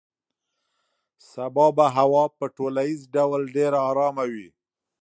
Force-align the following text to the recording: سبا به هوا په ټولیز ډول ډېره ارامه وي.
سبا 1.31 1.67
به 1.77 1.85
هوا 1.97 2.23
په 2.37 2.45
ټولیز 2.55 2.99
ډول 3.15 3.41
ډېره 3.55 3.79
ارامه 3.89 4.25
وي. 4.33 4.47